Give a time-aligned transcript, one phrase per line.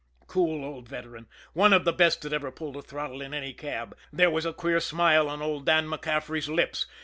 [0.25, 3.95] Cool old veteran, one of the best that ever pulled a throttle in any cab,
[4.11, 6.87] there was a queer smile on old Dan MacCaffery's lips.